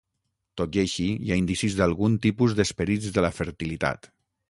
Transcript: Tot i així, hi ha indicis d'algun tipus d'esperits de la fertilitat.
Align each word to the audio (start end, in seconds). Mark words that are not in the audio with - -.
Tot 0.61 0.77
i 0.79 0.81
així, 0.83 1.05
hi 1.27 1.35
ha 1.35 1.37
indicis 1.43 1.77
d'algun 1.81 2.17
tipus 2.27 2.59
d'esperits 2.61 3.15
de 3.19 3.29
la 3.29 3.35
fertilitat. 3.43 4.15